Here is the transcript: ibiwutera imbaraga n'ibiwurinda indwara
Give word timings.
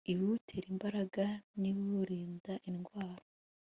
ibiwutera 0.11 0.67
imbaraga 0.73 1.23
n'ibiwurinda 1.59 2.53
indwara 2.69 3.23